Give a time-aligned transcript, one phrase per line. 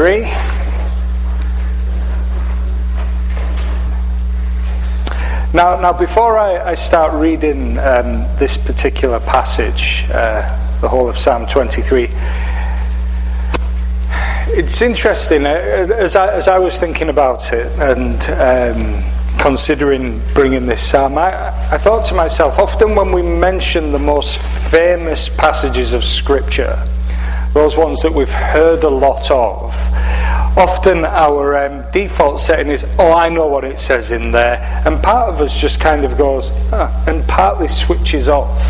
[0.00, 0.22] Three.
[5.52, 11.18] Now, now before I, I start reading um, this particular passage, uh, the whole of
[11.18, 12.08] Psalm 23,
[14.56, 20.64] it's interesting, uh, as I, as I was thinking about it and um, considering bringing
[20.64, 25.92] this psalm, I, I thought to myself, often when we mention the most famous passages
[25.92, 26.89] of Scripture,
[27.52, 29.74] those ones that we've heard a lot of,
[30.56, 34.82] often our um, default setting is, oh, I know what it says in there.
[34.86, 38.60] And part of us just kind of goes, ah, and partly switches off.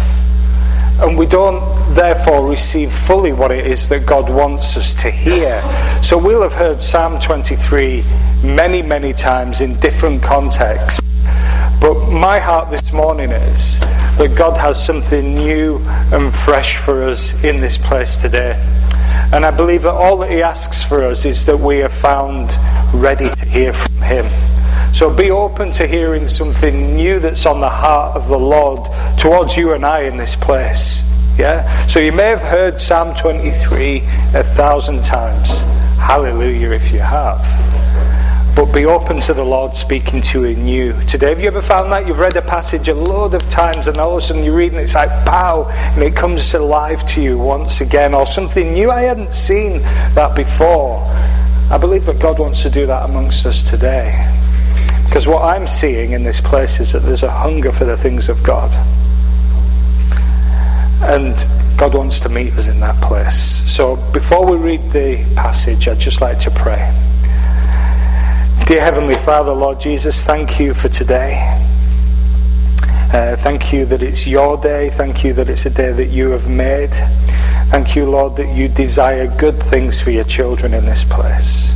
[1.01, 1.61] And we don't
[1.95, 5.63] therefore receive fully what it is that God wants us to hear.
[6.03, 8.05] So we'll have heard Psalm 23
[8.43, 11.01] many, many times in different contexts.
[11.81, 15.79] But my heart this morning is that God has something new
[16.13, 18.53] and fresh for us in this place today.
[19.33, 22.53] And I believe that all that He asks for us is that we are found
[22.93, 24.27] ready to hear from Him.
[24.93, 28.87] So be open to hearing something new that's on the heart of the Lord
[29.19, 31.03] towards you and I in this place.
[31.39, 31.87] Yeah?
[31.87, 34.01] So you may have heard Psalm 23
[34.35, 35.63] a thousand times.
[35.99, 37.70] Hallelujah if you have.
[38.55, 40.93] But be open to the Lord speaking to you new.
[41.05, 42.07] Today, have you ever found that?
[42.07, 44.79] You've read a passage a load of times and all of a sudden you're reading
[44.79, 48.91] it's like pow and it comes alive to you once again or something new.
[48.91, 49.81] I hadn't seen
[50.15, 51.01] that before.
[51.71, 54.27] I believe that God wants to do that amongst us today.
[55.07, 58.29] Because what I'm seeing in this place is that there's a hunger for the things
[58.29, 58.71] of God.
[61.03, 61.35] And
[61.79, 63.41] God wants to meet us in that place.
[63.41, 66.93] So before we read the passage, I'd just like to pray.
[68.71, 71.35] Dear Heavenly Father, Lord Jesus, thank you for today.
[73.13, 74.91] Uh, thank you that it's your day.
[74.91, 76.93] Thank you that it's a day that you have made.
[77.73, 81.73] Thank you, Lord, that you desire good things for your children in this place.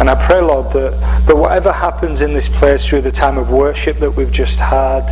[0.00, 3.50] And I pray, Lord, that, that whatever happens in this place through the time of
[3.50, 5.04] worship that we've just had,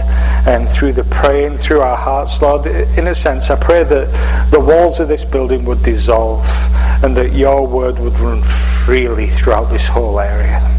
[0.48, 4.58] and through the praying, through our hearts, Lord, in a sense, I pray that the
[4.58, 6.46] walls of this building would dissolve
[7.04, 10.73] and that your word would run freely throughout this whole area.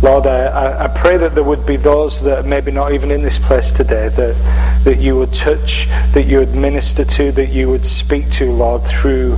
[0.00, 3.36] Lord, I, I pray that there would be those that maybe not even in this
[3.36, 7.84] place today, that, that you would touch, that you would minister to, that you would
[7.84, 9.36] speak to, Lord, through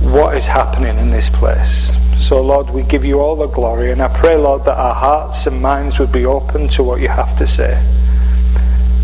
[0.00, 1.92] what is happening in this place.
[2.18, 5.46] So, Lord, we give you all the glory, and I pray, Lord, that our hearts
[5.46, 7.78] and minds would be open to what you have to say.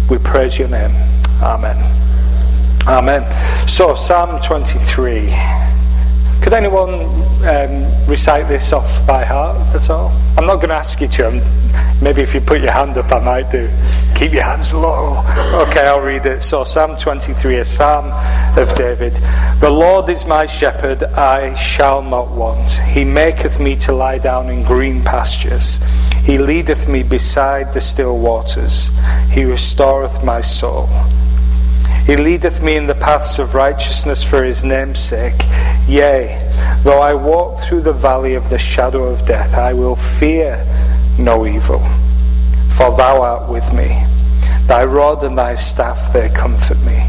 [0.09, 0.93] We praise your name.
[1.43, 1.77] Amen.
[2.87, 3.69] Amen.
[3.69, 5.72] So, Psalm 23.
[6.43, 6.95] Could anyone
[7.47, 10.09] um, recite this off by heart at all?
[10.37, 11.27] I'm not going to ask you to.
[11.29, 13.71] I'm, maybe if you put your hand up, I might do.
[14.17, 15.19] Keep your hands low.
[15.69, 16.43] Okay, I'll read it.
[16.43, 18.11] So, Psalm 23, a psalm
[18.59, 19.15] of David.
[19.61, 22.73] The Lord is my shepherd, I shall not want.
[22.73, 25.79] He maketh me to lie down in green pastures.
[26.25, 28.91] He leadeth me beside the still waters.
[29.31, 30.89] He restoreth my soul.
[32.07, 35.41] He leadeth me in the paths of righteousness for his name's sake.
[35.93, 36.39] Yea,
[36.85, 40.65] though I walk through the valley of the shadow of death, I will fear
[41.19, 41.81] no evil,
[42.75, 44.03] for thou art with me.
[44.67, 47.07] Thy rod and thy staff, they comfort me.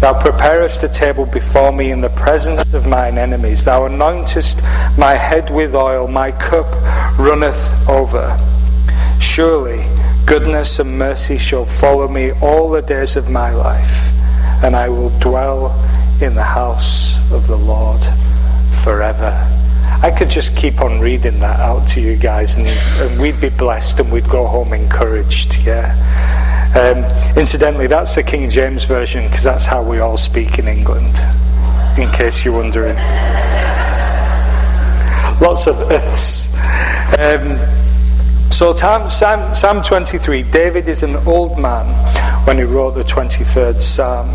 [0.00, 3.64] Thou preparest a table before me in the presence of mine enemies.
[3.64, 4.60] Thou anointest
[4.98, 6.70] my head with oil, my cup
[7.18, 8.38] runneth over.
[9.22, 9.86] Surely
[10.26, 14.12] goodness and mercy shall follow me all the days of my life
[14.62, 15.70] and I will dwell
[16.20, 18.02] in the house of the Lord
[18.82, 19.48] forever.
[20.02, 23.50] I could just keep on reading that out to you guys, and, and we'd be
[23.50, 25.94] blessed and we'd go home encouraged, yeah.
[26.74, 27.04] Um,
[27.38, 31.14] incidentally, that's the King James Version because that's how we all speak in England,
[31.98, 32.96] in case you're wondering.
[35.40, 36.54] Lots of ifs.
[37.18, 37.58] Um,
[38.50, 41.86] so, Psalm, Psalm 23, David is an old man
[42.46, 44.28] when he wrote the 23rd Psalm.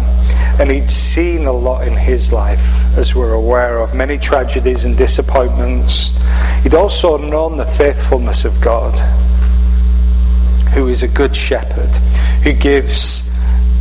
[0.60, 2.60] And he'd seen a lot in his life,
[2.98, 6.18] as we're aware of, many tragedies and disappointments.
[6.64, 8.98] He'd also known the faithfulness of God,
[10.74, 11.96] who is a good shepherd,
[12.44, 13.24] who gives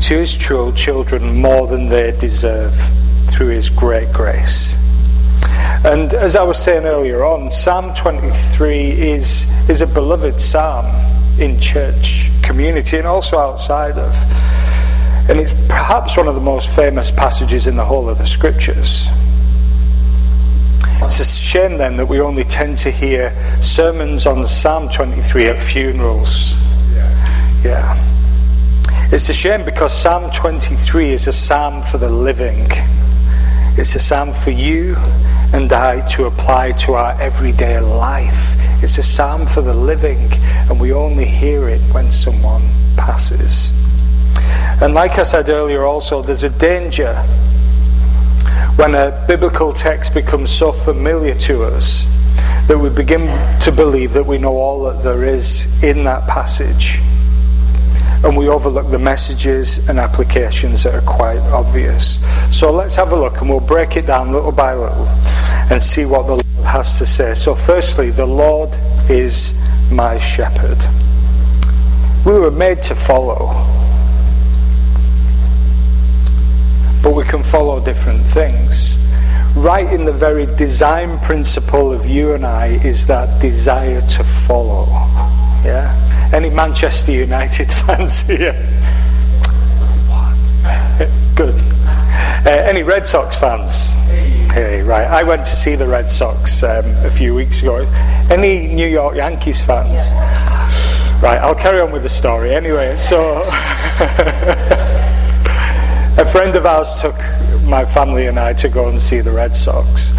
[0.06, 2.74] to his true children more than they deserve
[3.30, 4.76] through his great grace.
[5.84, 10.86] And as I was saying earlier on, Psalm 23 is, is a beloved psalm
[11.40, 14.14] in church community and also outside of.
[15.28, 19.08] And it's perhaps one of the most famous passages in the whole of the scriptures.
[21.02, 25.62] It's a shame then that we only tend to hear sermons on Psalm 23 at
[25.62, 26.54] funerals.
[26.94, 27.62] Yeah.
[27.64, 29.08] yeah.
[29.12, 32.66] It's a shame because Psalm 23 is a psalm for the living.
[33.78, 34.96] It's a psalm for you
[35.52, 38.54] and I to apply to our everyday life.
[38.82, 40.30] It's a psalm for the living,
[40.68, 42.62] and we only hear it when someone
[42.96, 43.70] passes.
[44.82, 47.14] And like I said earlier, also, there's a danger
[48.76, 52.04] when a biblical text becomes so familiar to us
[52.68, 53.26] that we begin
[53.60, 56.98] to believe that we know all that there is in that passage.
[58.22, 62.20] And we overlook the messages and applications that are quite obvious.
[62.50, 65.06] So let's have a look and we'll break it down little by little
[65.70, 67.34] and see what the Lord has to say.
[67.34, 68.70] So, firstly, the Lord
[69.08, 69.58] is
[69.90, 70.84] my shepherd.
[72.26, 73.64] We were made to follow,
[77.06, 78.96] but we can follow different things
[79.54, 84.86] right in the very design principle of you and I is that desire to follow.
[85.64, 86.30] Yeah?
[86.34, 88.54] Any Manchester United fans here?
[91.36, 91.54] Good.
[92.44, 93.86] Uh, any Red Sox fans?
[94.52, 95.06] Hey, right.
[95.06, 97.86] I went to see the Red Sox um, a few weeks ago.
[98.32, 100.10] Any New York Yankees fans?
[101.22, 102.52] Right, I'll carry on with the story.
[102.52, 103.42] Anyway, so
[106.18, 107.16] a friend of ours took
[107.64, 110.12] my family and I to go and see the Red Sox,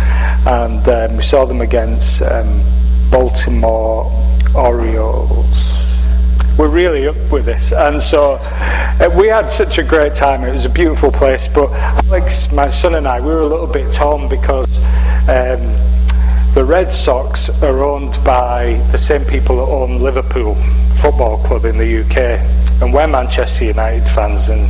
[0.45, 2.61] and um, we saw them against um,
[3.09, 4.11] Baltimore
[4.53, 6.05] Orioles.
[6.57, 10.43] We're really up with this, and so uh, we had such a great time.
[10.43, 13.67] It was a beautiful place, but Alex, my son, and I, we were a little
[13.67, 14.77] bit torn because.
[15.27, 15.75] Um,
[16.53, 20.55] the Red Sox are owned by the same people that own Liverpool
[20.95, 22.39] Football Club in the UK,
[22.81, 24.67] and we're Manchester United fans, and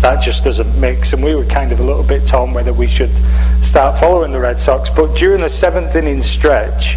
[0.00, 1.12] that just doesn't mix.
[1.12, 3.10] And we were kind of a little bit torn whether we should
[3.62, 4.90] start following the Red Sox.
[4.90, 6.96] But during the seventh inning stretch,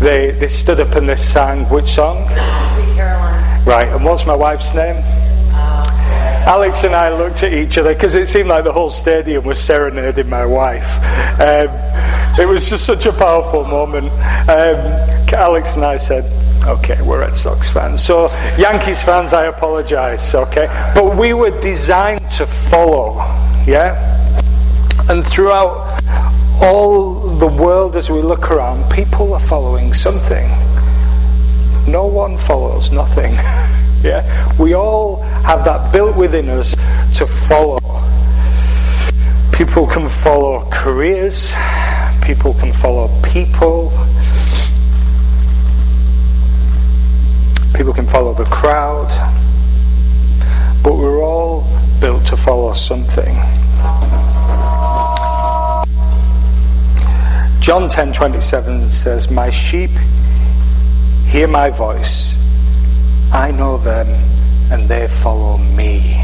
[0.00, 2.26] they, they stood up and they sang which song?
[2.28, 3.64] Sweet Caroline.
[3.64, 5.02] Right, and what's my wife's name?
[6.46, 9.62] Alex and I looked at each other because it seemed like the whole stadium was
[9.62, 10.96] serenading my wife.
[11.38, 11.68] Um,
[12.40, 14.06] it was just such a powerful moment.
[14.48, 14.80] Um,
[15.34, 16.24] Alex and I said,
[16.66, 18.04] Okay, we're Red Sox fans.
[18.04, 20.66] So, Yankees fans, I apologize, okay?
[20.94, 23.16] But we were designed to follow,
[23.66, 23.96] yeah?
[25.08, 25.98] And throughout
[26.60, 30.48] all the world as we look around, people are following something.
[31.90, 33.32] No one follows nothing.
[34.02, 34.54] yeah?
[34.58, 36.76] We all have that built within us
[37.16, 37.78] to follow.
[39.50, 41.54] People can follow careers,
[42.22, 43.90] people can follow people
[47.80, 49.08] People can follow the crowd,
[50.84, 51.64] but we're all
[51.98, 53.34] built to follow something.
[57.58, 59.92] John 10:27 says, "My sheep
[61.24, 62.34] hear my voice.
[63.32, 64.08] I know them
[64.70, 66.20] and they follow me."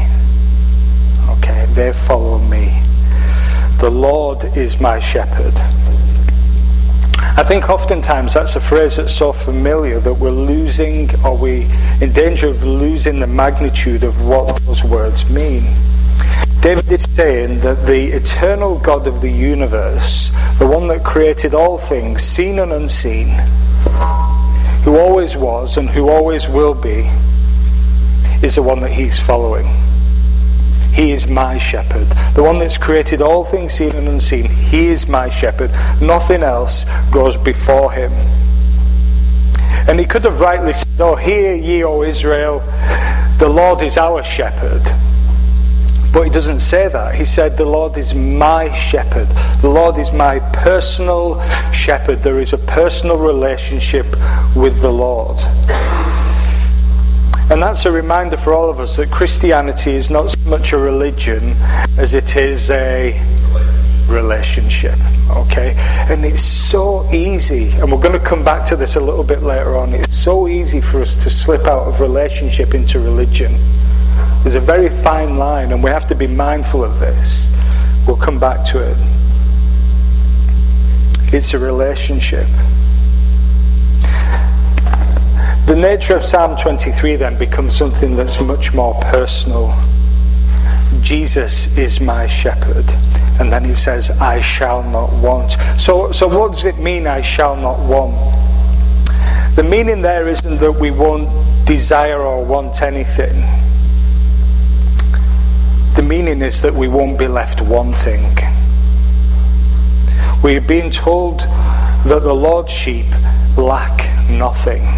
[1.27, 2.83] Okay, they follow me.
[3.79, 5.59] The Lord is my shepherd.
[7.37, 11.67] I think oftentimes that's a phrase that's so familiar that we're losing, or we
[12.01, 15.63] in danger of losing the magnitude of what those words mean.
[16.61, 21.77] David is saying that the eternal God of the universe, the one that created all
[21.77, 23.27] things, seen and unseen,
[24.83, 27.07] who always was and who always will be,
[28.41, 29.67] is the one that he's following.
[30.93, 32.07] He is my shepherd.
[32.35, 34.45] The one that's created all things seen and unseen.
[34.49, 35.71] He is my shepherd.
[36.01, 38.11] Nothing else goes before him.
[39.87, 42.59] And he could have rightly said, Oh, hear ye, O Israel,
[43.37, 44.83] the Lord is our shepherd.
[46.11, 47.15] But he doesn't say that.
[47.15, 49.27] He said, The Lord is my shepherd.
[49.61, 51.41] The Lord is my personal
[51.71, 52.23] shepherd.
[52.23, 54.07] There is a personal relationship
[54.55, 55.37] with the Lord.
[57.49, 60.77] And that's a reminder for all of us that Christianity is not so much a
[60.77, 61.55] religion
[61.97, 63.13] as it is a
[64.09, 64.97] relationship.
[65.29, 65.73] Okay?
[66.09, 69.43] And it's so easy, and we're going to come back to this a little bit
[69.43, 69.93] later on.
[69.93, 73.55] It's so easy for us to slip out of relationship into religion.
[74.43, 77.49] There's a very fine line, and we have to be mindful of this.
[78.05, 78.97] We'll come back to it.
[81.33, 82.47] It's a relationship.
[85.67, 89.75] The nature of Psalm 23 then becomes something that's much more personal.
[91.01, 92.89] Jesus is my shepherd.
[93.41, 95.57] And then he says, I shall not want.
[95.77, 98.15] So, so what does it mean, I shall not want?
[99.57, 101.27] The meaning there isn't that we won't
[101.65, 103.35] desire or want anything.
[105.97, 108.33] The meaning is that we won't be left wanting.
[110.41, 113.07] We're being told that the Lord's sheep
[113.57, 114.96] lack nothing.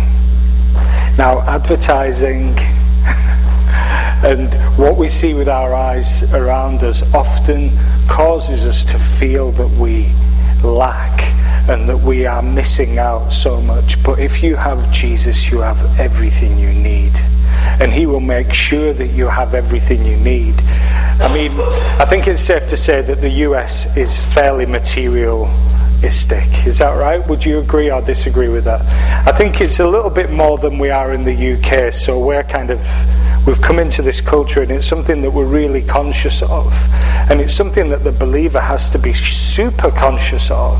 [1.19, 2.57] Now, advertising
[4.23, 7.71] and what we see with our eyes around us often
[8.07, 10.13] causes us to feel that we
[10.63, 11.19] lack
[11.69, 14.01] and that we are missing out so much.
[14.01, 17.11] But if you have Jesus, you have everything you need.
[17.81, 20.55] And He will make sure that you have everything you need.
[21.19, 21.51] I mean,
[21.99, 24.65] I think it's safe to say that the US is fairly
[26.65, 27.25] Is that right?
[27.27, 28.81] Would you agree or disagree with that?
[29.27, 32.43] I think it's a little bit more than we are in the UK, so we're
[32.43, 32.79] kind of
[33.45, 36.71] we've come into this culture and it's something that we're really conscious of
[37.31, 40.75] and it's something that the believer has to be super conscious of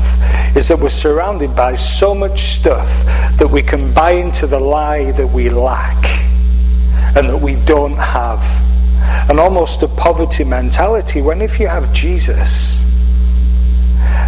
[0.56, 3.04] is that we're surrounded by so much stuff
[3.38, 5.96] that we can buy into the lie that we lack
[7.16, 8.40] and that we don't have
[9.28, 12.84] and almost a poverty mentality when if you have jesus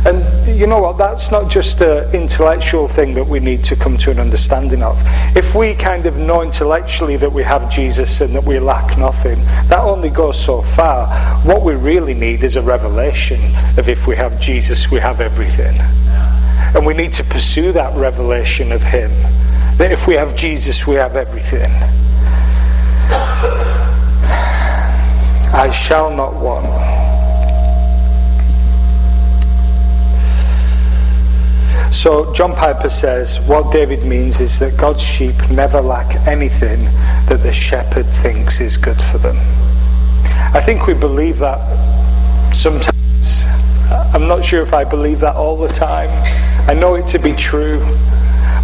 [0.04, 0.98] and you know what?
[0.98, 5.00] That's not just an intellectual thing that we need to come to an understanding of.
[5.36, 9.38] If we kind of know intellectually that we have Jesus and that we lack nothing,
[9.68, 11.06] that only goes so far.
[11.44, 13.40] What we really need is a revelation
[13.78, 15.78] of if we have Jesus, we have everything.
[16.74, 19.10] And we need to pursue that revelation of Him.
[19.76, 21.70] That if we have Jesus, we have everything.
[25.54, 27.01] I shall not want.
[32.02, 36.86] So John Piper says what David means is that God's sheep never lack anything
[37.28, 39.36] that the shepherd thinks is good for them.
[40.52, 41.60] I think we believe that
[42.52, 43.44] sometimes.
[44.12, 46.10] I'm not sure if I believe that all the time.
[46.68, 47.78] I know it to be true.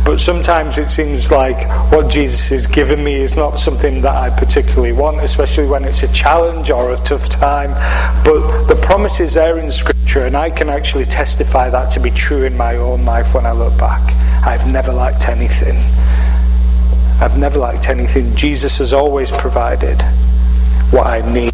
[0.04, 4.30] But sometimes it seems like what Jesus has given me is not something that I
[4.30, 7.70] particularly want, especially when it's a challenge or a tough time.
[8.24, 12.10] But the promise is there in Scripture, and I can actually testify that to be
[12.10, 14.14] true in my own life when I look back.
[14.46, 15.76] I've never lacked anything.
[17.20, 18.34] I've never lacked anything.
[18.34, 20.00] Jesus has always provided
[20.90, 21.52] what I need.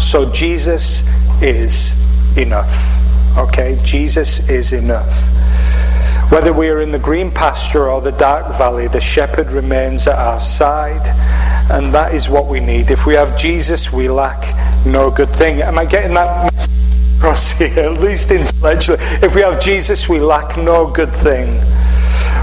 [0.00, 1.02] So Jesus
[1.42, 1.92] is
[2.36, 2.96] enough.
[3.38, 3.80] Okay?
[3.82, 5.22] Jesus is enough.
[6.30, 10.18] Whether we are in the green pasture or the dark valley, the shepherd remains at
[10.18, 11.06] our side.
[11.70, 12.90] And that is what we need.
[12.90, 15.62] If we have Jesus, we lack no good thing.
[15.62, 16.50] Am I getting that
[17.22, 18.98] At least intellectually.
[19.22, 21.60] If we have Jesus, we lack no good thing.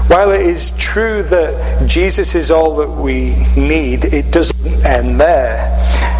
[0.08, 5.74] While it is true that Jesus is all that we need, it doesn't end there.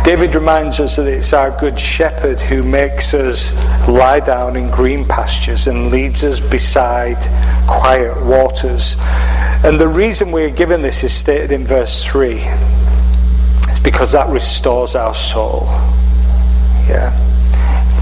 [0.04, 3.56] David reminds us that it's our good shepherd who makes us
[3.88, 7.18] lie down in green pastures and leads us beside
[7.68, 8.96] quiet waters.
[9.64, 12.40] And the reason we're given this is stated in verse 3.
[13.68, 15.64] It's because that restores our soul.
[16.88, 17.27] Yeah.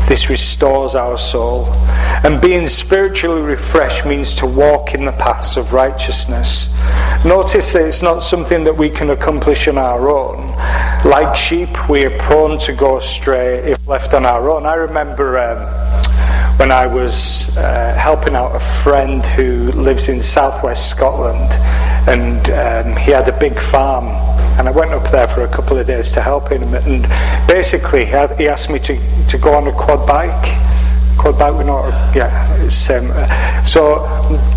[0.07, 1.67] This restores our soul.
[2.23, 6.69] And being spiritually refreshed means to walk in the paths of righteousness.
[7.25, 10.47] Notice that it's not something that we can accomplish on our own.
[11.05, 14.65] Like sheep, we are prone to go astray if left on our own.
[14.65, 15.67] I remember um,
[16.59, 21.53] when I was uh, helping out a friend who lives in southwest Scotland,
[22.09, 25.79] and um, he had a big farm and I went up there for a couple
[25.79, 26.63] of days to help him.
[26.75, 27.03] And
[27.47, 30.59] basically, he asked me to, to go on a quad bike.
[31.19, 32.63] Quad bike, we know, yeah.
[32.63, 33.09] It's, um,
[33.67, 34.01] so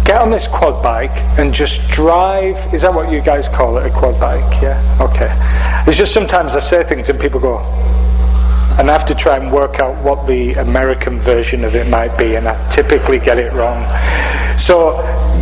[0.06, 2.58] get on this quad bike and just drive.
[2.74, 4.62] Is that what you guys call it, a quad bike?
[4.62, 4.80] Yeah.
[5.02, 5.30] Okay.
[5.90, 7.60] It's just sometimes I say things and people go,
[8.80, 12.18] and I have to try and work out what the American version of it might
[12.18, 13.84] be, and I typically get it wrong.
[14.58, 14.98] So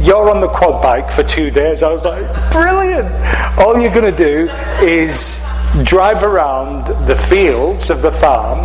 [0.07, 1.83] you're on the quad bike for two days.
[1.83, 3.13] I was like, brilliant.
[3.59, 4.49] All you're going to do
[4.81, 5.43] is
[5.83, 8.59] drive around the fields of the farm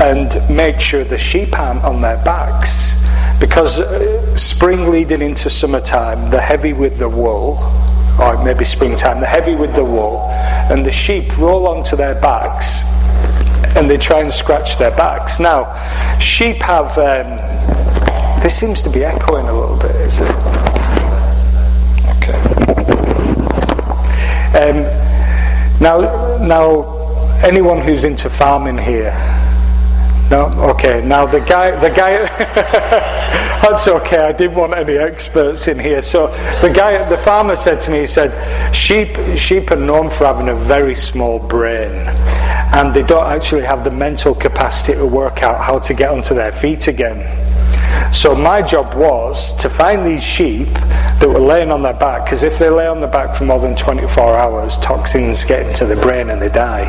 [0.00, 2.92] and make sure the sheep aren't on their backs.
[3.40, 7.58] Because uh, spring leading into summertime, the heavy with the wool,
[8.20, 10.28] or maybe springtime, the heavy with the wool,
[10.70, 12.84] and the sheep roll onto their backs
[13.76, 15.40] and they try and scratch their backs.
[15.40, 15.74] Now,
[16.18, 16.96] sheep have.
[16.96, 17.99] Um,
[18.42, 20.30] this seems to be echoing a little bit, is it?
[22.16, 22.38] Okay.
[24.56, 24.82] Um,
[25.80, 29.12] now, now, anyone who's into farming here,
[30.30, 31.02] no, okay.
[31.04, 32.18] Now the guy, the guy,
[33.62, 34.18] that's okay.
[34.18, 36.02] I didn't want any experts in here.
[36.02, 36.28] So
[36.62, 38.30] the guy, the farmer said to me, he said,
[38.72, 43.82] sheep, sheep are known for having a very small brain, and they don't actually have
[43.82, 47.18] the mental capacity to work out how to get onto their feet again.
[48.12, 52.42] So my job was to find these sheep that were laying on their back, because
[52.42, 55.96] if they lay on their back for more than 24 hours, toxins get into the
[55.96, 56.84] brain and they die.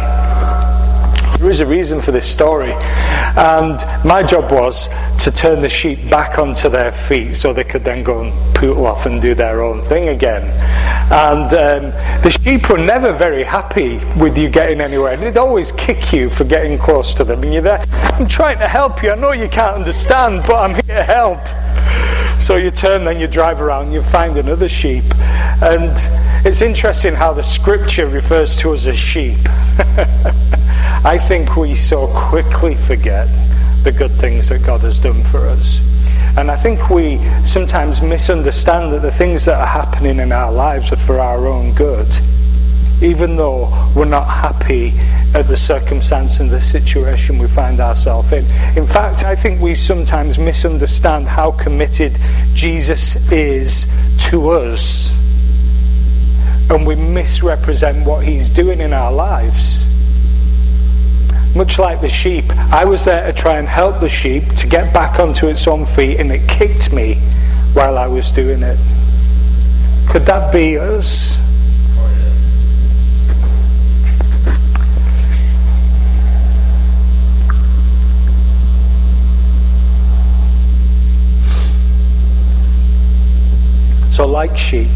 [1.37, 2.71] There is a reason for this story.
[2.73, 4.89] And my job was
[5.23, 8.85] to turn the sheep back onto their feet so they could then go and poodle
[8.85, 10.43] off and do their own thing again.
[11.11, 11.91] And um,
[12.23, 15.17] the sheep were never very happy with you getting anywhere.
[15.17, 17.43] They'd always kick you for getting close to them.
[17.43, 19.11] And you're there, I'm trying to help you.
[19.11, 21.41] I know you can't understand, but I'm here to help.
[22.39, 25.03] So you turn, then you drive around, you find another sheep.
[25.61, 25.91] And
[26.45, 29.37] it's interesting how the scripture refers to us as sheep.
[31.03, 33.27] I think we so quickly forget
[33.83, 35.90] the good things that God has done for us.
[36.37, 40.91] And I think we sometimes misunderstand that the things that are happening in our lives
[40.93, 42.07] are for our own good,
[43.01, 44.93] even though we're not happy
[45.33, 48.45] at the circumstance and the situation we find ourselves in.
[48.77, 52.17] In fact, I think we sometimes misunderstand how committed
[52.53, 53.85] Jesus is
[54.29, 55.11] to us,
[56.69, 59.85] and we misrepresent what he's doing in our lives
[61.55, 64.93] much like the sheep, I was there to try and help the sheep to get
[64.93, 67.15] back onto its own feet, and it kicked me
[67.73, 68.79] while I was doing it.
[70.09, 71.37] Could that be us?
[84.13, 84.89] So, like sheep,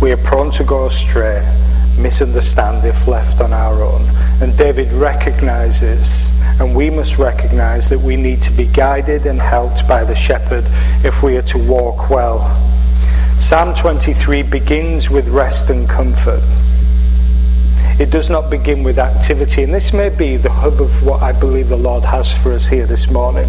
[0.00, 1.40] we are prone to go astray,
[1.98, 4.02] misunderstand if left on our own.
[4.40, 9.86] And David recognizes, and we must recognize, that we need to be guided and helped
[9.88, 10.64] by the shepherd
[11.04, 12.40] if we are to walk well.
[13.38, 16.42] Psalm 23 begins with rest and comfort.
[17.98, 21.32] It does not begin with activity, and this may be the hub of what I
[21.32, 23.48] believe the Lord has for us here this morning.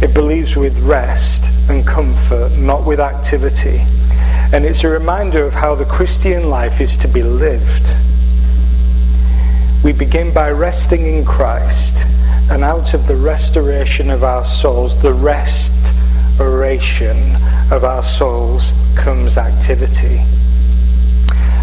[0.00, 3.82] It believes with rest and comfort, not with activity.
[4.52, 7.94] And it's a reminder of how the Christian life is to be lived
[9.84, 11.98] we begin by resting in Christ,
[12.50, 17.16] and out of the restoration of our souls, the restoration
[17.70, 20.20] of our souls comes activity.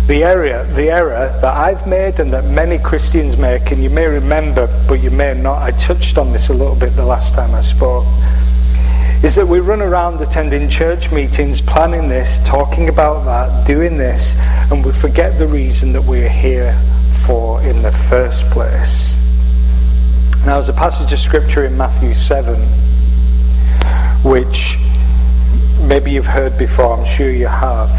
[0.08, 4.08] The error, the error that I've made and that many Christians make, and you may
[4.08, 7.54] remember, but you may not, I touched on this a little bit the last time
[7.54, 8.06] I spoke,
[9.25, 14.36] is that we run around attending church meetings, planning this, talking about that, doing this,
[14.69, 16.80] and we forget the reason that we're here
[17.26, 19.17] for in the first place.
[20.45, 22.56] Now, there's a passage of scripture in Matthew 7,
[24.21, 24.78] which
[25.82, 27.89] maybe you've heard before, I'm sure you have,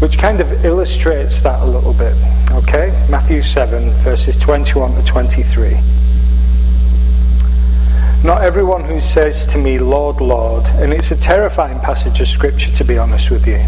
[0.00, 2.16] which kind of illustrates that a little bit.
[2.50, 2.98] Okay?
[3.10, 5.76] Matthew 7, verses 21 to 23.
[8.24, 12.70] Not everyone who says to me, Lord, Lord, and it's a terrifying passage of scripture
[12.72, 13.60] to be honest with you.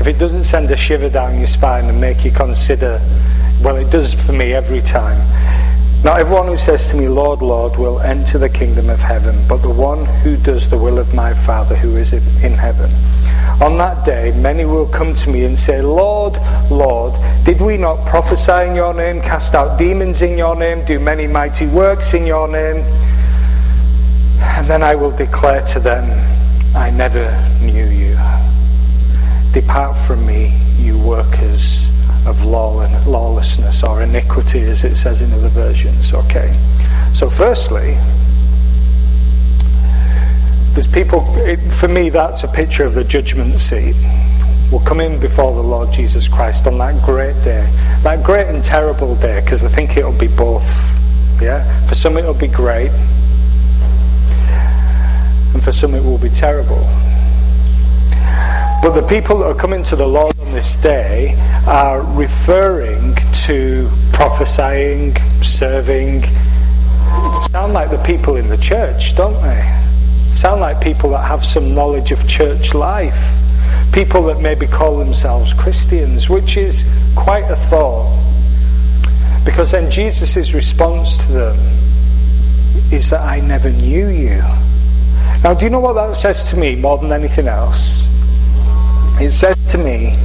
[0.00, 2.98] If it doesn't send a shiver down your spine and make you consider
[3.62, 5.18] well, it does for me every time.
[6.04, 9.58] Not everyone who says to me, Lord, Lord, will enter the kingdom of heaven, but
[9.58, 12.90] the one who does the will of my Father who is in heaven.
[13.62, 16.38] On that day, many will come to me and say, Lord,
[16.70, 20.98] Lord, did we not prophesy in your name, cast out demons in your name, do
[20.98, 22.84] many mighty works in your name?
[24.56, 26.04] And then I will declare to them,
[26.74, 28.16] I never knew you.
[29.52, 31.88] Depart from me, you workers
[32.26, 36.12] of law and lawlessness or iniquity, as it says in other versions.
[36.12, 36.58] Okay.
[37.14, 37.96] So, firstly,
[40.72, 43.94] there's people, it, for me, that's a picture of the judgment seat.
[44.70, 47.66] We'll come in before the Lord Jesus Christ on that great day.
[48.02, 50.68] That great and terrible day, because I think it'll be both.
[51.40, 51.86] Yeah?
[51.88, 52.90] For some, it'll be great,
[55.56, 56.86] and for some, it will be terrible.
[58.82, 61.34] But the people that are coming to the Lord on this day
[61.66, 63.14] are referring
[63.46, 66.24] to prophesying, serving.
[67.50, 69.64] Sound like the people in the church, don't they?
[70.34, 73.32] Sound like people that have some knowledge of church life.
[73.94, 78.12] People that maybe call themselves Christians, which is quite a thought.
[79.42, 81.56] Because then Jesus' response to them
[82.92, 84.42] is that I never knew you.
[85.42, 88.02] Now, do you know what that says to me more than anything else?
[89.20, 90.16] It says to me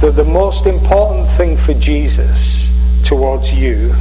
[0.00, 2.70] that the most important thing for Jesus
[3.04, 3.94] towards you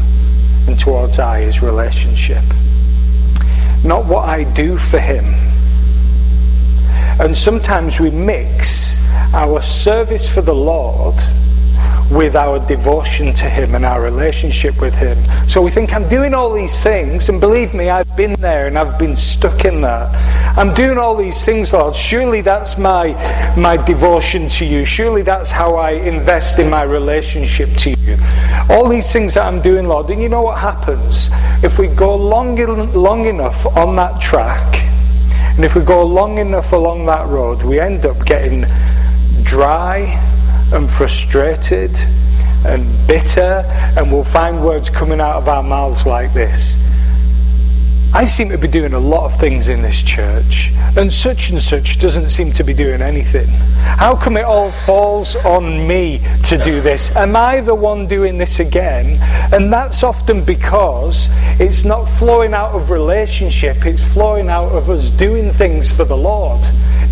[0.68, 2.44] and towards I is relationship.
[3.84, 5.26] Not what I do for him.
[7.20, 8.98] And sometimes we mix
[9.34, 11.16] our service for the Lord
[12.12, 15.18] with our devotion to Him and our relationship with Him.
[15.48, 18.78] So we think, I'm doing all these things, and believe me, I've been there and
[18.78, 20.12] I've been stuck in that.
[20.58, 21.96] I'm doing all these things, Lord.
[21.96, 23.14] Surely that's my,
[23.58, 24.86] my devotion to you.
[24.86, 28.18] Surely that's how I invest in my relationship to you.
[28.70, 30.10] All these things that I'm doing, Lord.
[30.10, 31.30] And you know what happens?
[31.64, 32.58] If we go long,
[32.94, 34.82] long enough on that track,
[35.56, 38.66] and if we go long enough along that road, we end up getting
[39.44, 40.00] dry
[40.74, 41.92] and frustrated
[42.66, 43.64] and bitter,
[43.98, 46.76] and we'll find words coming out of our mouths like this.
[48.14, 51.62] I seem to be doing a lot of things in this church, and such and
[51.62, 53.48] such doesn't seem to be doing anything.
[53.48, 57.10] How come it all falls on me to do this?
[57.16, 59.18] Am I the one doing this again?
[59.54, 65.10] And that's often because it's not flowing out of relationship, it's flowing out of us
[65.10, 66.60] doing things for the Lord.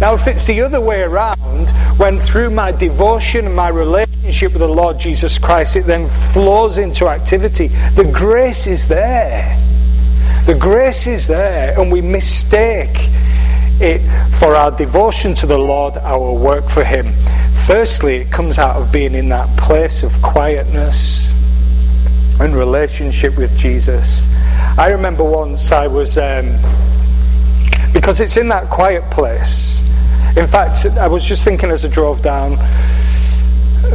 [0.02, 4.62] Now, if it's the other way around, when through my devotion and my relationship with
[4.62, 9.58] the Lord Jesus Christ, it then flows into activity, the grace is there.
[10.50, 12.98] The grace is there, and we mistake
[13.80, 14.02] it
[14.40, 17.14] for our devotion to the Lord, our work for Him.
[17.68, 21.32] Firstly, it comes out of being in that place of quietness
[22.40, 24.26] and relationship with Jesus.
[24.76, 26.58] I remember once I was, um,
[27.94, 29.84] because it's in that quiet place.
[30.36, 32.58] In fact, I was just thinking as I drove down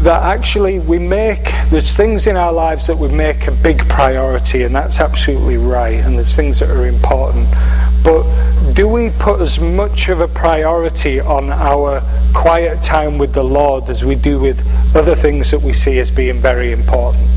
[0.02, 4.62] that actually we make there's things in our lives that we make a big priority
[4.62, 7.48] and that's absolutely right and there's things that are important
[8.02, 8.22] but
[8.72, 12.02] do we put as much of a priority on our
[12.34, 14.60] quiet time with the Lord as we do with
[14.96, 17.28] other things that we see as being very important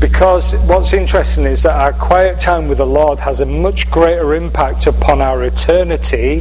[0.00, 4.36] because what's interesting is that our quiet time with the Lord has a much greater
[4.36, 6.40] impact upon our eternity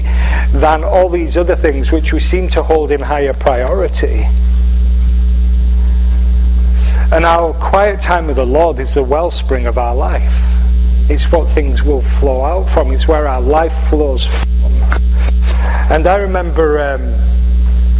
[0.52, 4.28] than all these other things which we seem to hold in higher priority.
[7.10, 10.44] And our quiet time with the Lord is the wellspring of our life.
[11.10, 12.92] It's what things will flow out from.
[12.92, 14.74] It's where our life flows from.
[15.90, 17.02] And I remember, um,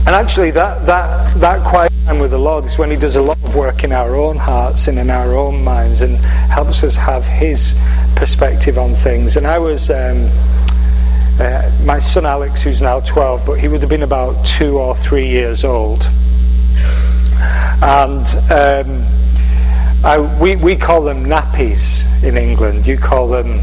[0.06, 3.22] and actually, that, that, that quiet time with the Lord is when He does a
[3.22, 6.96] lot of work in our own hearts and in our own minds and helps us
[6.96, 7.80] have His
[8.18, 9.38] perspective on things.
[9.38, 9.90] And I was.
[9.90, 10.30] Um,
[11.40, 14.96] uh, my son Alex, who's now 12, but he would have been about two or
[14.98, 16.10] three years old
[17.82, 19.06] and um,
[20.04, 22.86] I, we, we call them nappies in England.
[22.88, 23.62] You call them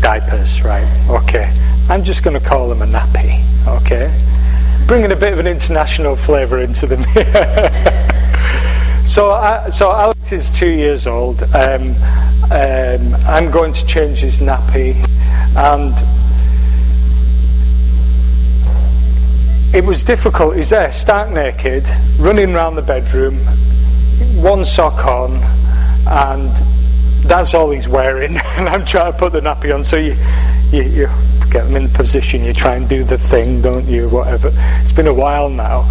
[0.00, 0.86] diapers, right?
[1.08, 1.52] Okay.
[1.88, 4.12] I'm just going to call them a nappy, okay?
[4.86, 7.02] Bringing a bit of an international flavour into them.
[9.06, 11.42] so, I, so Alex is two years old.
[11.54, 11.94] Um,
[12.50, 14.94] um, I'm going to change his nappy,
[15.56, 15.94] and
[19.74, 20.56] it was difficult.
[20.56, 21.84] He's there, stark naked,
[22.18, 23.38] running around the bedroom,
[24.40, 25.32] one sock on,
[26.06, 26.48] and
[27.26, 28.36] that's all he's wearing.
[28.56, 29.82] and I'm trying to put the nappy on.
[29.82, 30.16] So you,
[30.70, 31.06] you, you
[31.50, 34.08] get them in position, you try and do the thing, don't you?
[34.08, 34.52] Whatever.
[34.54, 35.82] It's been a while now.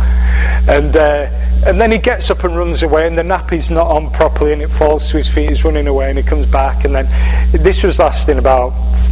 [0.69, 1.29] And, uh,
[1.67, 4.61] and then he gets up and runs away, and the nappy's not on properly, and
[4.61, 5.49] it falls to his feet.
[5.49, 6.85] He's running away, and he comes back.
[6.85, 8.71] And then this was lasting about,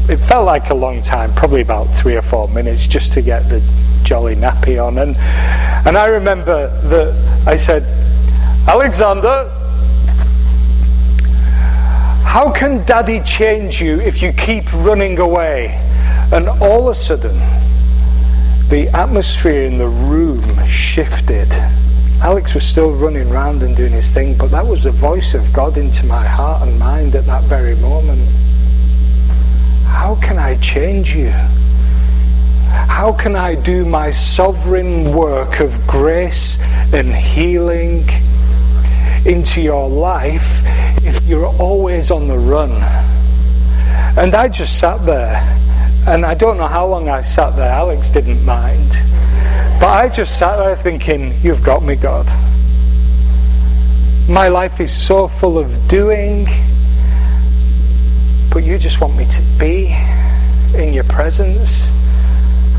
[0.10, 3.50] it felt like a long time, probably about three or four minutes, just to get
[3.50, 3.60] the
[4.04, 4.98] jolly nappy on.
[4.98, 5.16] And,
[5.88, 7.84] and I remember that I said,
[8.68, 9.50] Alexander,
[12.26, 15.78] how can daddy change you if you keep running away?
[16.32, 17.38] And all of a sudden,
[18.70, 21.52] the atmosphere in the room shifted.
[22.22, 25.52] Alex was still running around and doing his thing, but that was the voice of
[25.52, 28.22] God into my heart and mind at that very moment.
[29.88, 31.34] How can I change you?
[32.92, 36.60] How can I do my sovereign work of grace
[36.94, 38.06] and healing
[39.26, 40.62] into your life
[41.04, 42.72] if you're always on the run?
[44.20, 45.38] And I just sat there,
[46.06, 47.72] and I don't know how long I sat there.
[47.72, 48.90] Alex didn't mind.
[49.80, 52.28] But I just sat there thinking, You've got me, God.
[54.30, 56.46] My life is so full of doing,
[58.54, 59.98] but you just want me to be
[60.76, 61.90] in your presence.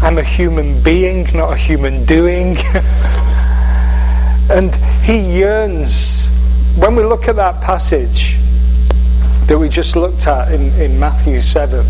[0.02, 2.56] I'm a human being, not a human doing.
[4.50, 6.26] and he yearns.
[6.76, 8.36] When we look at that passage
[9.46, 11.86] that we just looked at in, in Matthew 7,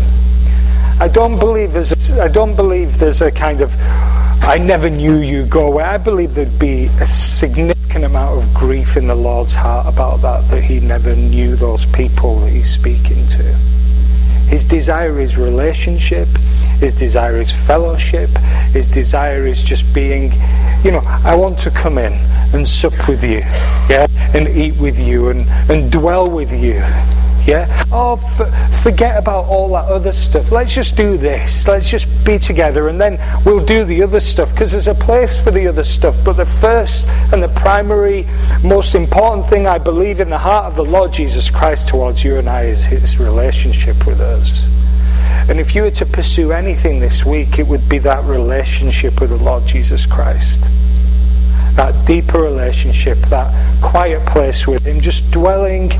[0.99, 3.73] I don't believe there's I don't believe there's a kind of
[4.43, 5.83] I never knew you go away.
[5.83, 10.47] I believe there'd be a significant amount of grief in the Lord's heart about that,
[10.51, 13.43] that he never knew those people that he's speaking to.
[14.53, 16.27] His desire is relationship.
[16.83, 18.29] His desire is fellowship.
[18.73, 20.33] His desire is just being,
[20.83, 22.11] you know, I want to come in
[22.53, 23.39] and sup with you,
[23.89, 26.83] yeah, and eat with you and, and dwell with you.
[27.47, 27.85] Yeah?
[27.89, 30.51] Oh, f- forget about all that other stuff.
[30.51, 31.65] Let's just do this.
[31.69, 35.41] Let's just be together and then we'll do the other stuff because there's a place
[35.41, 36.17] for the other stuff.
[36.25, 38.27] But the first and the primary,
[38.61, 42.39] most important thing I believe in the heart of the Lord Jesus Christ towards you
[42.39, 44.67] and I is his relationship with us.
[45.49, 49.29] And if you were to pursue anything this week, it would be that relationship with
[49.29, 50.61] the Lord Jesus Christ.
[51.75, 55.91] that deeper relationship, that quiet place with Him, just dwelling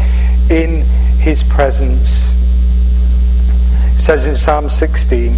[0.50, 0.82] in
[1.20, 2.30] His presence.
[3.96, 5.36] It says in Psalm 16,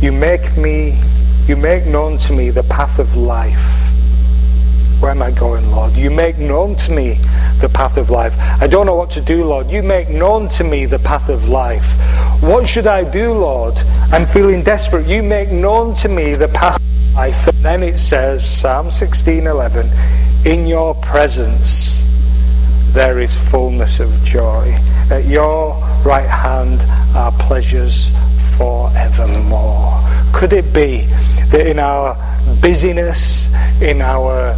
[0.00, 1.00] You make me,
[1.46, 3.89] you make known to me the path of life.
[5.00, 5.92] Where am I going, Lord?
[5.94, 7.18] You make known to me
[7.62, 8.34] the path of life.
[8.38, 9.70] I don't know what to do, Lord.
[9.70, 11.90] You make known to me the path of life.
[12.42, 13.78] What should I do, Lord?
[14.12, 15.06] I'm feeling desperate.
[15.06, 17.46] You make known to me the path of life.
[17.48, 19.90] And then it says, Psalm 16:11,
[20.44, 22.02] in your presence
[22.92, 24.76] there is fullness of joy.
[25.10, 26.82] At your right hand
[27.16, 28.10] are pleasures
[28.58, 29.98] forevermore.
[30.34, 31.06] Could it be
[31.52, 32.16] that in our
[32.60, 33.48] busyness,
[33.80, 34.54] in our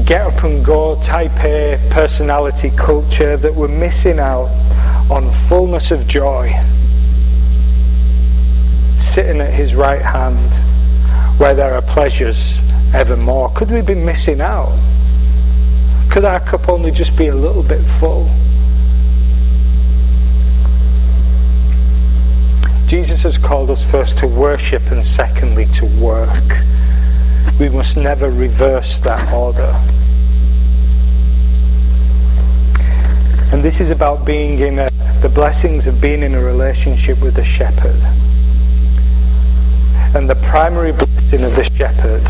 [0.00, 4.48] get up and go type A personality culture that we're missing out
[5.10, 6.50] on fullness of joy.
[8.98, 10.38] Sitting at his right hand
[11.38, 12.58] where there are pleasures
[12.94, 13.50] evermore.
[13.50, 14.78] Could we be missing out?
[16.10, 18.30] Could our cup only just be a little bit full?
[22.86, 26.62] Jesus has called us first to worship and secondly to work.
[27.60, 29.78] We must never reverse that order.
[33.52, 37.34] And this is about being in a, the blessings of being in a relationship with
[37.34, 38.00] the shepherd.
[40.14, 42.22] And the primary blessing of the shepherd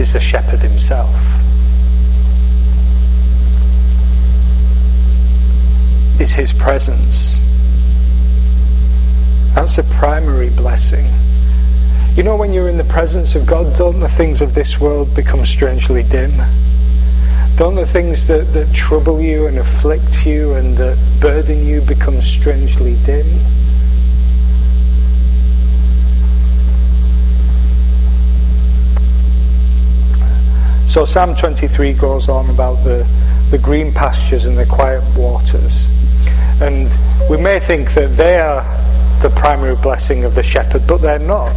[0.00, 1.14] is the shepherd himself.
[6.20, 7.38] Is his presence.
[9.54, 11.06] That's a primary blessing.
[12.18, 15.14] You know, when you're in the presence of God, don't the things of this world
[15.14, 16.32] become strangely dim?
[17.54, 22.20] Don't the things that, that trouble you and afflict you and that burden you become
[22.20, 23.24] strangely dim?
[30.88, 33.06] So Psalm 23 goes on about the,
[33.52, 35.86] the green pastures and the quiet waters.
[36.60, 36.90] And
[37.30, 38.64] we may think that they are
[39.22, 41.54] the primary blessing of the shepherd, but they're not.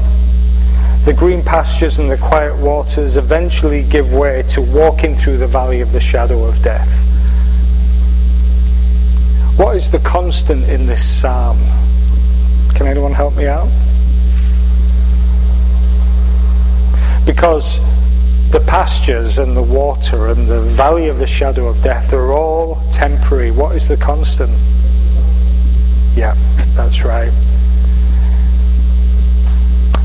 [1.05, 5.81] The green pastures and the quiet waters eventually give way to walking through the valley
[5.81, 6.89] of the shadow of death.
[9.57, 11.57] What is the constant in this psalm?
[12.75, 13.67] Can anyone help me out?
[17.25, 17.79] Because
[18.51, 22.81] the pastures and the water and the valley of the shadow of death are all
[22.91, 23.49] temporary.
[23.49, 24.51] What is the constant?
[26.15, 26.35] Yeah,
[26.75, 27.31] that's right.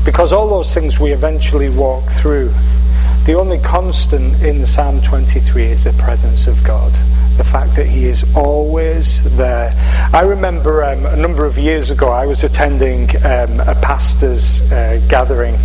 [0.07, 2.53] Because all those things we eventually walk through.
[3.25, 6.93] The only constant in Psalm 23 is the presence of God.
[7.35, 9.73] The fact that He is always there.
[10.13, 15.05] I remember um, a number of years ago, I was attending um, a pastor's uh,
[15.09, 15.55] gathering.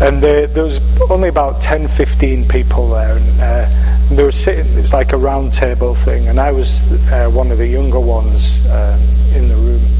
[0.00, 0.78] And uh, there was
[1.10, 3.16] only about 10, 15 people there.
[3.16, 6.28] And, uh, they were sitting, it was like a round table thing.
[6.28, 9.00] And I was uh, one of the younger ones um,
[9.34, 9.99] in the room.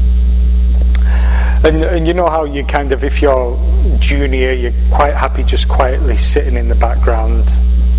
[1.63, 3.55] And, and you know how you kind of, if you're
[3.99, 7.45] junior, you're quite happy just quietly sitting in the background.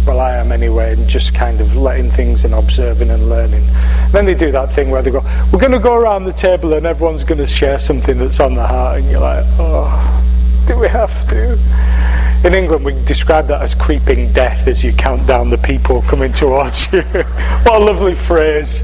[0.05, 3.62] Well, I am anyway, and just kind of letting things and observing and learning.
[3.62, 5.20] And then they do that thing where they go,
[5.53, 8.57] We're going to go around the table and everyone's going to share something that's on
[8.57, 8.98] the heart.
[8.98, 11.53] And you're like, Oh, do we have to?
[12.44, 16.33] In England, we describe that as creeping death as you count down the people coming
[16.33, 17.03] towards you.
[17.03, 18.83] what a lovely phrase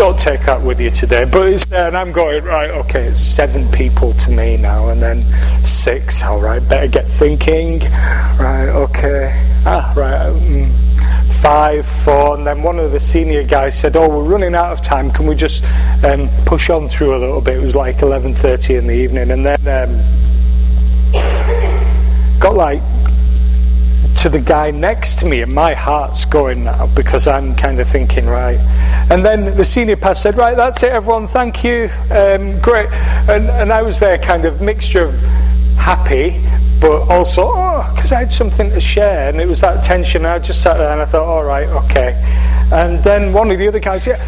[0.00, 1.24] don't take that with you today.
[1.24, 5.02] But it's there, and I'm going, right, okay, it's seven people to me now, and
[5.02, 5.22] then
[5.62, 7.80] six, all right, better get thinking.
[7.80, 9.30] Right, okay.
[9.66, 10.28] Ah, right.
[10.28, 10.72] Um,
[11.42, 14.80] five, four, and then one of the senior guys said, "Oh, we're running out of
[14.80, 15.10] time.
[15.10, 15.62] Can we just
[16.02, 19.44] um, push on through a little bit?" It was like 11:30 in the evening, and
[19.44, 20.00] then um,
[22.40, 22.80] got like
[24.20, 27.88] to the guy next to me, and my heart's going now because I'm kind of
[27.88, 28.58] thinking, right.
[29.10, 32.90] And then the senior pastor said, right, that's it, everyone, thank you, um, great.
[33.30, 35.14] And, and I was there, kind of mixture of
[35.78, 36.38] happy,
[36.82, 40.26] but also, oh, because I had something to share, and it was that tension.
[40.26, 42.12] I just sat there and I thought, all right, okay.
[42.70, 44.18] And then one of the other guys, yeah,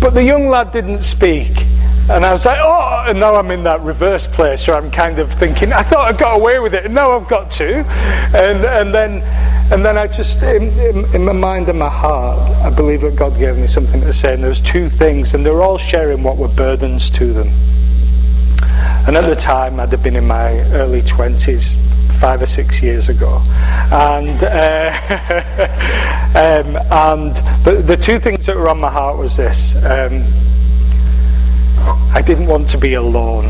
[0.00, 1.50] but the young lad didn't speak.
[2.10, 5.18] And I was like, oh, and now I'm in that reverse place where I'm kind
[5.18, 7.84] of thinking, I thought I got away with it, and now I've got to.
[8.34, 9.22] And, and then
[9.72, 13.16] and then I just, in, in, in, my mind and my heart, I believe that
[13.16, 14.34] God gave me something to say.
[14.34, 17.48] And there was two things, and they were all sharing what were burdens to them.
[19.06, 21.76] And at the time, I'd have been in my early 20s,
[22.20, 23.40] five or six years ago.
[23.90, 24.92] And, uh,
[26.36, 29.74] um, and but the two things that were on my heart was this.
[29.76, 30.22] Um,
[32.14, 33.48] I didn't want to be alone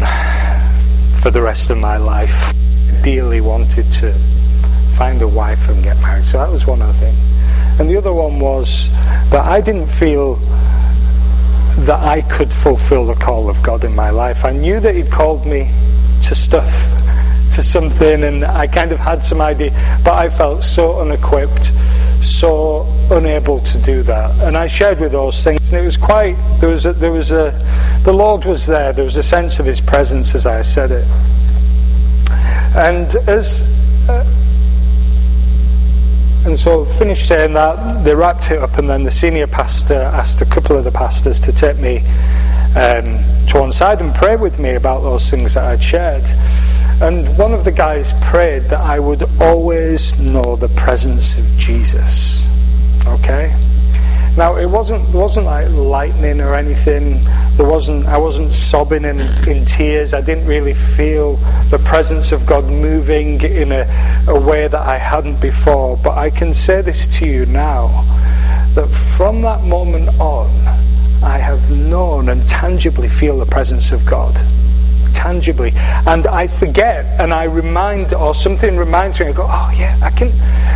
[1.21, 2.53] for the rest of my life.
[2.53, 4.12] I dearly wanted to
[4.97, 6.25] find a wife and get married.
[6.25, 7.81] So that was one of the things.
[7.81, 8.88] And the other one was
[9.31, 10.37] that I didn't feel
[11.85, 14.45] that I could fulfill the call of God in my life.
[14.45, 15.71] I knew that He'd called me
[16.25, 16.73] to stuff,
[17.55, 19.71] to something, and I kind of had some idea,
[20.05, 21.73] but I felt so unequipped,
[22.22, 24.30] so unable to do that.
[24.40, 27.30] And I shared with those things, and it was quite, there was a, there was
[27.32, 27.52] a,
[28.04, 31.06] the Lord was there, there was a sense of His presence as I said it.
[32.74, 33.61] And as,
[34.08, 34.24] uh,
[36.46, 40.40] and so finished saying that, they wrapped it up, and then the senior pastor asked
[40.40, 41.98] a couple of the pastors to take me
[42.74, 46.24] um, to one side and pray with me about those things that I'd shared.
[47.03, 52.47] And one of the guys prayed that I would always know the presence of Jesus.
[53.05, 53.53] Okay?
[54.37, 57.25] Now it wasn't wasn't like lightning or anything.
[57.57, 60.15] There wasn't I wasn't sobbing in, in tears.
[60.15, 61.38] I didn't really feel
[61.71, 65.97] the presence of God moving in a, a way that I hadn't before.
[65.97, 67.88] But I can say this to you now
[68.77, 70.49] that from that moment on
[71.21, 74.41] I have known and tangibly feel the presence of God
[75.12, 75.72] tangibly.
[76.07, 80.11] And I forget and I remind, or something reminds me, I go, oh yeah, I
[80.11, 80.31] can.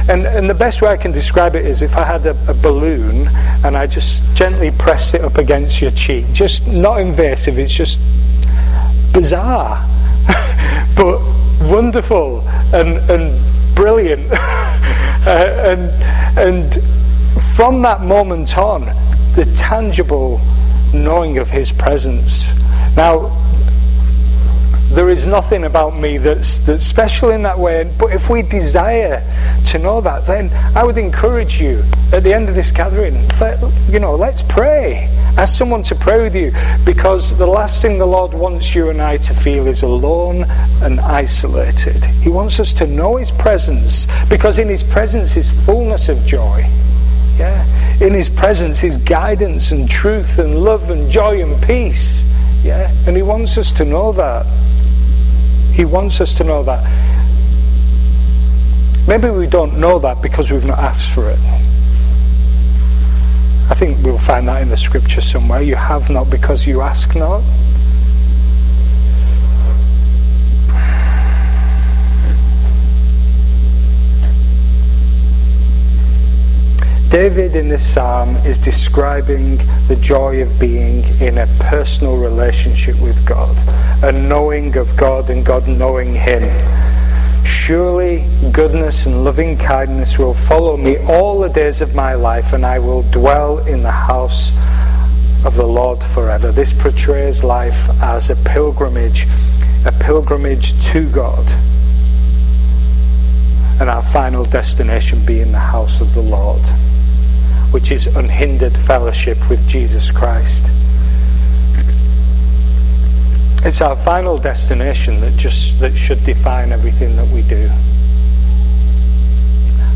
[0.08, 2.54] And, and the best way I can describe it is if I had a, a
[2.54, 3.28] balloon
[3.64, 7.98] and I just gently pressed it up against your cheek, just not invasive, it's just
[9.12, 9.84] bizarre,
[10.96, 11.20] but
[11.62, 12.40] wonderful
[12.72, 14.30] and, and brilliant.
[14.32, 16.74] uh, and, and
[17.56, 18.82] from that moment on,
[19.34, 20.40] the tangible
[20.92, 22.48] knowing of his presence.
[22.96, 23.28] Now,
[24.90, 27.90] there is nothing about me that's, that's special in that way.
[27.98, 29.22] But if we desire
[29.66, 33.60] to know that, then I would encourage you at the end of this gathering, let,
[33.88, 35.08] you know, let's pray.
[35.36, 36.52] Ask someone to pray with you
[36.84, 40.44] because the last thing the Lord wants you and I to feel is alone
[40.82, 42.02] and isolated.
[42.22, 46.64] He wants us to know His presence because in His presence is fullness of joy.
[47.36, 47.66] Yeah?
[48.00, 52.24] In His presence is guidance and truth and love and joy and peace.
[52.62, 52.90] Yeah?
[53.06, 54.46] And He wants us to know that.
[55.76, 56.82] He wants us to know that.
[59.06, 61.38] Maybe we don't know that because we've not asked for it.
[63.68, 65.60] I think we'll find that in the scripture somewhere.
[65.60, 67.42] You have not because you ask not.
[77.10, 83.24] David in this psalm is describing the joy of being in a personal relationship with
[83.24, 83.56] God,
[84.02, 86.42] a knowing of God and God knowing him.
[87.46, 92.66] Surely goodness and loving kindness will follow me all the days of my life, and
[92.66, 94.50] I will dwell in the house
[95.44, 96.50] of the Lord forever.
[96.50, 99.28] This portrays life as a pilgrimage,
[99.84, 101.46] a pilgrimage to God,
[103.80, 106.62] and our final destination being the house of the Lord
[107.72, 110.64] which is unhindered fellowship with Jesus Christ.
[113.64, 117.68] It's our final destination that just that should define everything that we do.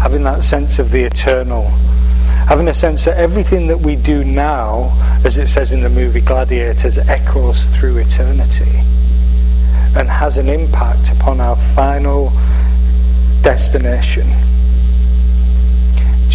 [0.02, 1.68] Having that sense of the eternal,
[2.48, 4.90] having a sense that everything that we do now,
[5.24, 8.80] as it says in the movie Gladiators, echoes through eternity
[9.96, 12.33] and has an impact upon our final
[13.42, 14.26] destination.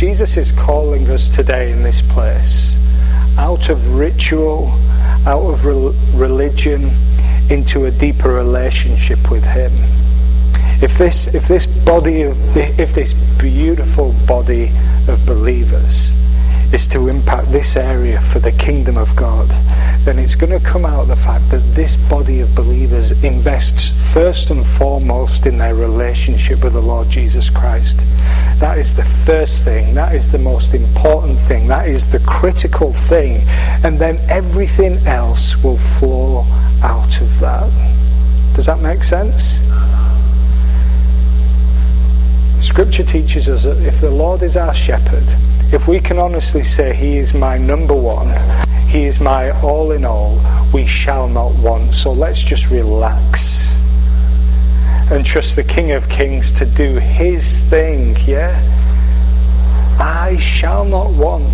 [0.05, 2.77] Jesus is calling us today in this place
[3.39, 4.69] out of ritual,
[5.25, 6.91] out of re- religion,
[7.49, 9.71] into a deeper relationship with Him.
[10.79, 14.71] If this, if this body of, if this beautiful body
[15.07, 16.11] of believers
[16.75, 19.47] is to impact this area for the kingdom of God,
[20.03, 23.93] then it's going to come out of the fact that this body of believers invests
[24.11, 27.97] first and foremost in their relationship with the Lord Jesus Christ.
[28.59, 29.93] That is the first thing.
[29.93, 31.65] That is the most important thing.
[31.67, 33.47] That is the critical thing.
[33.85, 36.43] And then everything else will flow
[36.83, 37.71] out of that.
[38.53, 39.61] Does that make sense?
[42.61, 45.23] Scripture teaches us that if the Lord is our shepherd,
[45.73, 48.29] if we can honestly say He is my number one,
[48.87, 50.39] he is my all in all.
[50.73, 51.93] We shall not want.
[51.93, 53.73] So let's just relax
[55.11, 58.55] and trust the King of Kings to do his thing, yeah?
[59.99, 61.45] I shall not want.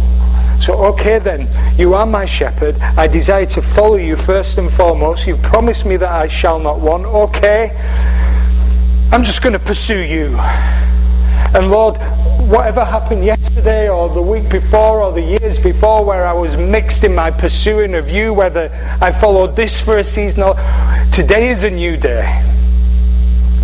[0.62, 2.80] So, okay then, you are my shepherd.
[2.80, 5.26] I desire to follow you first and foremost.
[5.26, 7.05] You've promised me that I shall not want.
[7.05, 7.72] Okay,
[9.12, 10.38] I'm just going to pursue you.
[11.54, 11.97] And Lord,
[12.49, 17.04] whatever happened yesterday or the week before or the years before where I was mixed
[17.04, 18.70] in my pursuing of you, whether
[19.02, 20.56] I followed this for a season or
[21.12, 22.41] today is a new day.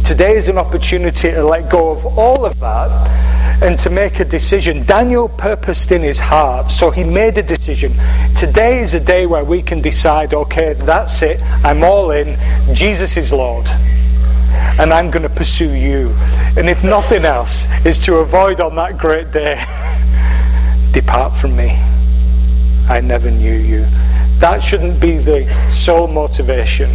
[0.04, 2.92] Today is an opportunity to let go of all of that
[3.64, 4.86] and to make a decision.
[4.86, 7.94] Daniel purposed in his heart, so he made a decision.
[8.36, 12.38] Today is a day where we can decide okay, that's it, I'm all in,
[12.76, 13.68] Jesus is Lord,
[14.78, 16.14] and I'm going to pursue you.
[16.58, 19.64] And if nothing else, is to avoid on that great day,
[20.92, 21.78] depart from me.
[22.90, 23.86] I never knew you.
[24.40, 26.90] That shouldn't be the sole motivation.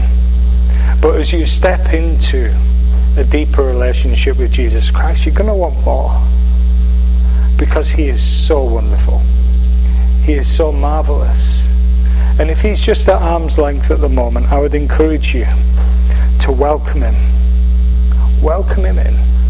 [1.00, 2.52] But as you step into
[3.16, 6.20] a deeper relationship with Jesus Christ, you're going to want more.
[7.56, 9.20] Because He is so wonderful.
[10.24, 11.68] He is so marvelous.
[12.40, 15.46] And if He's just at arm's length at the moment, I would encourage you
[16.40, 17.14] to welcome Him.
[18.42, 19.41] Welcome Him in.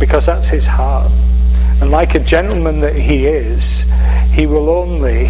[0.00, 1.12] Because that's His heart.
[1.80, 3.86] And like a gentleman that He is,
[4.32, 5.28] He will only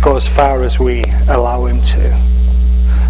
[0.00, 2.30] go as far as we allow Him to.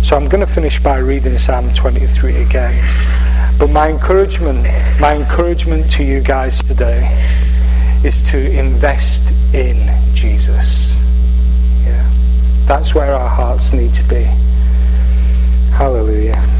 [0.02, 3.58] So I'm going to finish by reading Psalm 23 again.
[3.58, 4.62] But my encouragement,
[4.98, 7.06] my encouragement to you guys today
[8.02, 9.22] is to invest
[9.54, 10.96] in Jesus.
[11.84, 12.10] Yeah.
[12.66, 14.22] That's where our hearts need to be.
[15.76, 16.59] Hallelujah.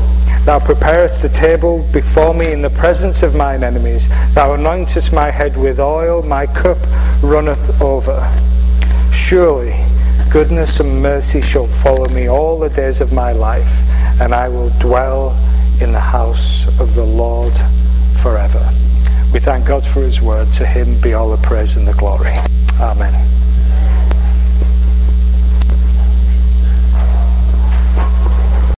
[0.45, 4.09] Thou preparest the table before me in the presence of mine enemies.
[4.33, 6.77] Thou anointest my head with oil, my cup
[7.21, 8.19] runneth over.
[9.13, 9.75] Surely
[10.31, 13.81] goodness and mercy shall follow me all the days of my life,
[14.19, 15.37] and I will dwell
[15.81, 17.53] in the house of the Lord
[18.21, 18.67] forever.
[19.33, 20.51] We thank God for his word.
[20.53, 22.33] To him be all the praise and the glory.
[22.79, 23.40] Amen.